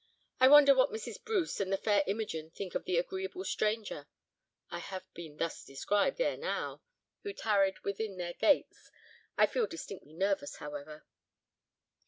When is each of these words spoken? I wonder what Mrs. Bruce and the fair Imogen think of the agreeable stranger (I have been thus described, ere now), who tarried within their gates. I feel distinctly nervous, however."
I 0.39 0.47
wonder 0.47 0.73
what 0.73 0.89
Mrs. 0.89 1.23
Bruce 1.23 1.59
and 1.59 1.71
the 1.71 1.77
fair 1.77 2.03
Imogen 2.07 2.49
think 2.49 2.73
of 2.73 2.85
the 2.85 2.97
agreeable 2.97 3.45
stranger 3.45 4.07
(I 4.71 4.79
have 4.79 5.03
been 5.13 5.37
thus 5.37 5.63
described, 5.63 6.19
ere 6.19 6.37
now), 6.37 6.81
who 7.21 7.33
tarried 7.33 7.77
within 7.83 8.17
their 8.17 8.33
gates. 8.33 8.89
I 9.37 9.45
feel 9.45 9.67
distinctly 9.67 10.13
nervous, 10.13 10.55
however." 10.55 11.05